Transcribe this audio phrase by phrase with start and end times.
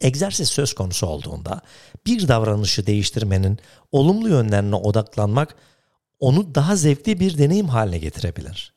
[0.00, 1.60] Egzersiz söz konusu olduğunda
[2.06, 3.58] bir davranışı değiştirmenin
[3.92, 5.56] olumlu yönlerine odaklanmak
[6.18, 8.74] onu daha zevkli bir deneyim haline getirebilir.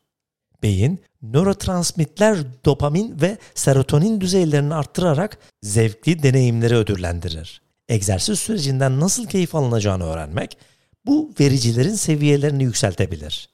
[0.63, 7.61] Beyin, nörotransmitler dopamin ve serotonin düzeylerini arttırarak zevkli deneyimleri ödüllendirir.
[7.89, 10.57] Egzersiz sürecinden nasıl keyif alınacağını öğrenmek,
[11.05, 13.49] bu vericilerin seviyelerini yükseltebilir.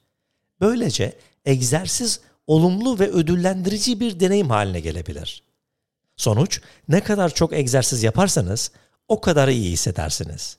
[0.61, 5.43] Böylece egzersiz olumlu ve ödüllendirici bir deneyim haline gelebilir.
[6.17, 8.71] Sonuç, ne kadar çok egzersiz yaparsanız
[9.07, 10.57] o kadar iyi hissedersiniz.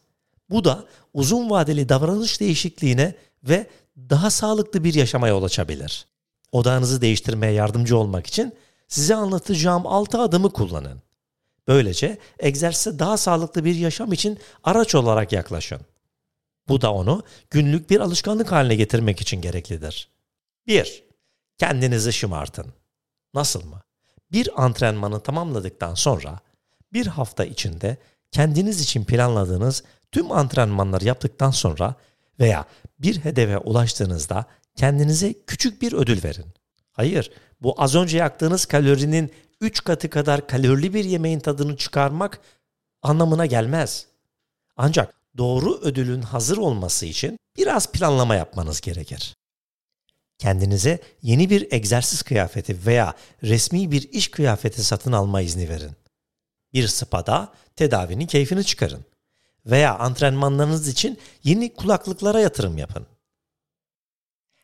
[0.51, 0.85] Bu da
[1.15, 6.07] uzun vadeli davranış değişikliğine ve daha sağlıklı bir yaşama yol açabilir.
[6.53, 8.55] Odağınızı değiştirmeye yardımcı olmak için
[8.89, 11.03] size anlatacağım 6 adımı kullanın.
[11.69, 15.81] Böylece egzersize daha sağlıklı bir yaşam için araç olarak yaklaşın.
[16.71, 20.09] Bu da onu günlük bir alışkanlık haline getirmek için gereklidir.
[20.67, 21.05] 1.
[21.59, 22.67] Kendinizi şımartın.
[23.35, 23.83] Nasıl mı?
[24.33, 26.39] Bir antrenmanı tamamladıktan sonra
[26.93, 27.97] bir hafta içinde
[28.31, 31.95] kendiniz için planladığınız tüm antrenmanları yaptıktan sonra
[32.41, 32.65] veya
[32.99, 34.45] bir hedefe ulaştığınızda
[34.77, 36.47] kendinize küçük bir ödül verin.
[36.93, 37.31] Hayır,
[37.61, 42.41] bu az önce yaktığınız kalorinin 3 katı kadar kalorili bir yemeğin tadını çıkarmak
[43.03, 44.07] anlamına gelmez.
[44.77, 49.35] Ancak doğru ödülün hazır olması için biraz planlama yapmanız gerekir.
[50.39, 55.93] Kendinize yeni bir egzersiz kıyafeti veya resmi bir iş kıyafeti satın alma izni verin.
[56.73, 59.05] Bir spada tedavinin keyfini çıkarın
[59.67, 63.07] veya antrenmanlarınız için yeni kulaklıklara yatırım yapın.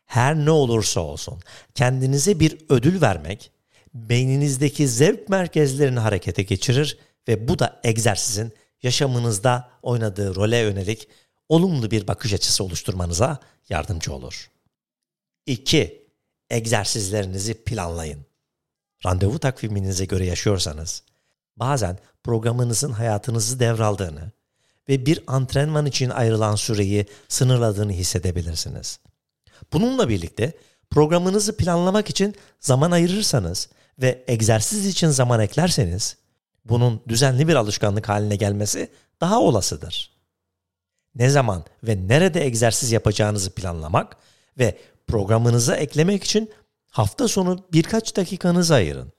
[0.07, 1.41] Her ne olursa olsun
[1.75, 3.51] kendinize bir ödül vermek
[3.95, 11.09] beyninizdeki zevk merkezlerini harekete geçirir ve bu da egzersizin yaşamınızda oynadığı role yönelik
[11.49, 13.39] olumlu bir bakış açısı oluşturmanıza
[13.69, 14.51] yardımcı olur.
[15.47, 16.07] 2.
[16.51, 18.27] Egzersizlerinizi planlayın.
[19.07, 21.03] Randevu takviminize göre yaşıyorsanız,
[21.57, 24.33] bazen programınızın hayatınızı devraldığını
[24.89, 29.01] ve bir antrenman için ayrılan süreyi sınırladığını hissedebilirsiniz.
[29.73, 30.53] Bununla birlikte
[30.91, 36.17] programınızı planlamak için zaman ayırırsanız ve egzersiz için zaman eklerseniz
[36.69, 38.91] bunun düzenli bir alışkanlık haline gelmesi
[39.21, 40.11] daha olasıdır.
[41.15, 44.17] Ne zaman ve nerede egzersiz yapacağınızı planlamak
[44.59, 46.51] ve programınıza eklemek için
[46.91, 49.13] hafta sonu birkaç dakikanızı ayırın.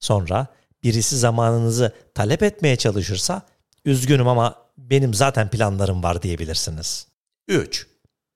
[0.00, 0.46] Sonra
[0.82, 3.42] birisi zamanınızı talep etmeye çalışırsa
[3.84, 7.08] üzgünüm ama benim zaten planlarım var diyebilirsiniz.
[7.48, 7.86] 3.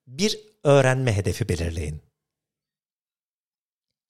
[0.07, 2.01] Bir öğrenme hedefi belirleyin.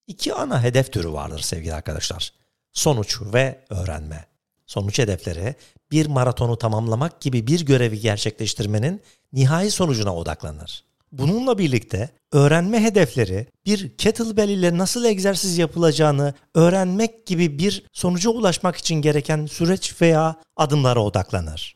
[0.07, 2.33] İki ana hedef türü vardır sevgili arkadaşlar.
[2.73, 4.25] Sonuç ve öğrenme.
[4.69, 5.55] Sonuç hedefleri
[5.91, 9.01] bir maratonu tamamlamak gibi bir görevi gerçekleştirmenin
[9.33, 10.83] nihai sonucuna odaklanır.
[11.11, 18.75] Bununla birlikte öğrenme hedefleri bir kettlebell ile nasıl egzersiz yapılacağını öğrenmek gibi bir sonuca ulaşmak
[18.75, 21.75] için gereken süreç veya adımlara odaklanır.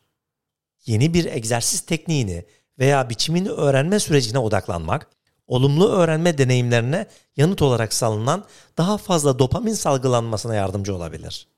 [0.86, 2.46] Yeni bir egzersiz tekniğini
[2.80, 5.08] veya biçimini öğrenme sürecine odaklanmak,
[5.48, 8.46] olumlu öğrenme deneyimlerine yanıt olarak salınan
[8.78, 11.53] daha fazla dopamin salgılanmasına yardımcı olabilir.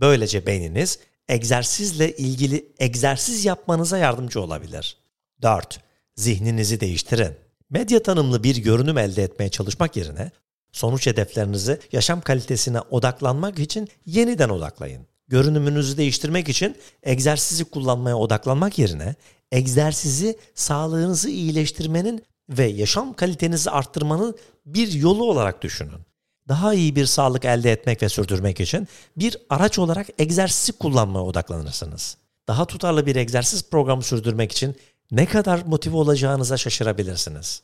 [0.00, 0.98] Böylece beyniniz
[1.28, 4.96] egzersizle ilgili egzersiz yapmanıza yardımcı olabilir.
[5.42, 5.80] 4.
[6.16, 7.36] Zihninizi değiştirin.
[7.70, 10.30] Medya tanımlı bir görünüm elde etmeye çalışmak yerine
[10.72, 15.06] sonuç hedeflerinizi yaşam kalitesine odaklanmak için yeniden odaklayın.
[15.28, 19.14] Görünümünüzü değiştirmek için egzersizi kullanmaya odaklanmak yerine
[19.52, 24.36] egzersizi sağlığınızı iyileştirmenin ve yaşam kalitenizi arttırmanın
[24.66, 26.09] bir yolu olarak düşünün
[26.50, 32.16] daha iyi bir sağlık elde etmek ve sürdürmek için bir araç olarak egzersizi kullanmaya odaklanırsınız.
[32.48, 34.76] Daha tutarlı bir egzersiz programı sürdürmek için
[35.10, 37.62] ne kadar motive olacağınıza şaşırabilirsiniz.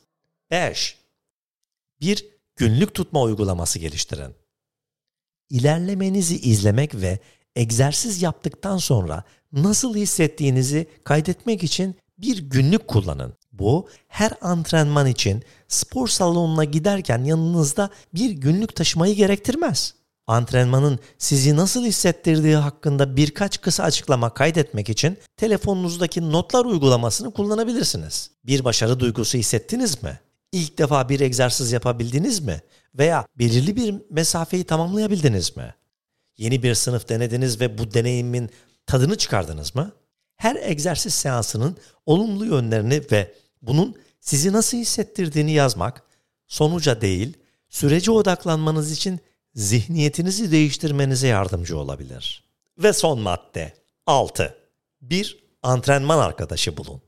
[0.51, 0.97] 5.
[2.01, 2.25] Bir
[2.55, 4.35] günlük tutma uygulaması geliştirin.
[5.49, 7.19] İlerlemenizi izlemek ve
[7.55, 13.33] egzersiz yaptıktan sonra nasıl hissettiğinizi kaydetmek için bir günlük kullanın.
[13.51, 19.93] Bu her antrenman için spor salonuna giderken yanınızda bir günlük taşımayı gerektirmez.
[20.27, 28.31] Antrenmanın sizi nasıl hissettirdiği hakkında birkaç kısa açıklama kaydetmek için telefonunuzdaki notlar uygulamasını kullanabilirsiniz.
[28.45, 30.19] Bir başarı duygusu hissettiniz mi?
[30.51, 32.61] İlk defa bir egzersiz yapabildiniz mi?
[32.95, 35.75] Veya belirli bir mesafeyi tamamlayabildiniz mi?
[36.37, 38.49] Yeni bir sınıf denediniz ve bu deneyimin
[38.85, 39.91] tadını çıkardınız mı?
[40.37, 46.03] Her egzersiz seansının olumlu yönlerini ve bunun sizi nasıl hissettirdiğini yazmak,
[46.47, 47.37] sonuca değil,
[47.69, 49.19] sürece odaklanmanız için
[49.55, 52.43] zihniyetinizi değiştirmenize yardımcı olabilir.
[52.77, 53.73] Ve son madde
[54.05, 54.55] 6.
[55.01, 57.01] Bir antrenman arkadaşı bulun.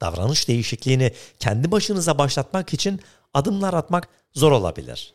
[0.00, 3.00] Davranış değişikliğini kendi başınıza başlatmak için
[3.34, 5.14] adımlar atmak zor olabilir.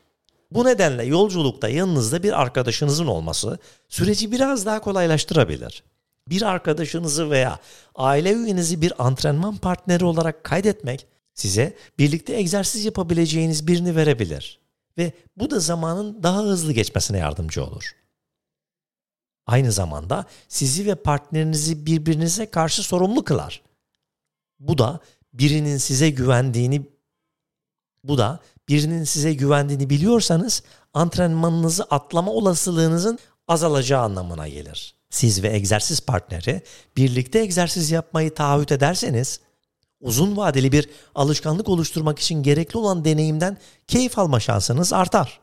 [0.52, 3.60] Bu nedenle yolculukta yanınızda bir arkadaşınızın olması
[3.90, 5.84] süreci biraz daha kolaylaştırabilir.
[6.30, 7.60] Bir arkadaşınızı veya
[7.96, 14.60] aile üyenizi bir antrenman partneri olarak kaydetmek size birlikte egzersiz yapabileceğiniz birini verebilir
[14.98, 17.96] ve bu da zamanın daha hızlı geçmesine yardımcı olur.
[19.46, 23.62] Aynı zamanda sizi ve partnerinizi birbirinize karşı sorumlu kılar.
[24.60, 25.00] Bu da
[25.34, 26.86] birinin size güvendiğini
[28.04, 28.40] bu da
[28.70, 30.64] birinin size güvendiğini biliyorsanız
[30.94, 34.96] antrenmanınızı atlama olasılığınızın azalacağı anlamına gelir.
[35.12, 36.62] Siz ve egzersiz partneri
[36.98, 39.40] birlikte egzersiz yapmayı taahhüt ederseniz
[40.00, 45.40] uzun vadeli bir alışkanlık oluşturmak için gerekli olan deneyimden keyif alma şansınız artar.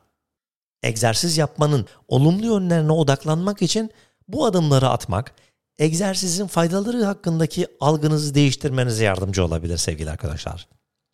[0.83, 3.91] Egzersiz yapmanın olumlu yönlerine odaklanmak için
[4.29, 5.35] bu adımları atmak,
[5.79, 10.69] egzersizin faydaları hakkındaki algınızı değiştirmenize yardımcı olabilir sevgili arkadaşlar.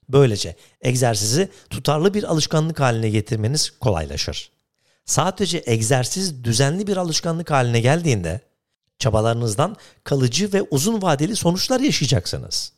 [0.09, 4.54] Böylece egzersizi tutarlı bir alışkanlık haline getirmeniz kolaylaşır.
[5.05, 8.41] Sadece egzersiz düzenli bir alışkanlık haline geldiğinde
[8.99, 12.73] çabalarınızdan kalıcı ve uzun vadeli sonuçlar yaşayacaksınız.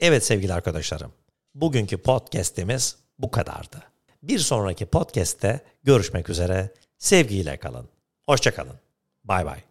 [0.00, 1.12] Evet sevgili arkadaşlarım,
[1.54, 3.82] bugünkü podcast'imiz bu kadardı.
[4.22, 6.74] Bir sonraki podcast'te görüşmek üzere.
[6.98, 7.88] Sevgiyle kalın.
[8.26, 8.76] Hoşçakalın.
[9.24, 9.69] Bay bay.